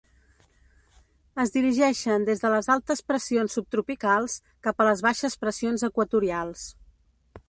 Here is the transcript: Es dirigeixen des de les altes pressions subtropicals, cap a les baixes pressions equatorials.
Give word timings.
Es 1.43 1.51
dirigeixen 1.57 2.25
des 2.29 2.41
de 2.45 2.51
les 2.53 2.69
altes 2.75 3.05
pressions 3.11 3.57
subtropicals, 3.59 4.39
cap 4.69 4.81
a 4.81 4.87
les 4.89 5.05
baixes 5.09 5.37
pressions 5.45 5.89
equatorials. 5.91 6.65